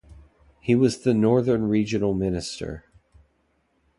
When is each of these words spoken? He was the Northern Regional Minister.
He 0.59 0.73
was 0.73 1.01
the 1.03 1.13
Northern 1.13 1.69
Regional 1.69 2.15
Minister. 2.15 2.85